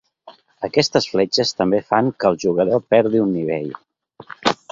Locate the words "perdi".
2.95-3.23